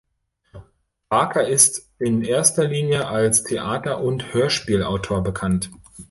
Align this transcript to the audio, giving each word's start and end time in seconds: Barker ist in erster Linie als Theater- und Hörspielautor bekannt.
Barker 1.09 1.47
ist 1.47 1.91
in 1.99 2.23
erster 2.23 2.67
Linie 2.67 3.07
als 3.07 3.43
Theater- 3.43 4.01
und 4.01 4.33
Hörspielautor 4.33 5.21
bekannt. 5.23 5.69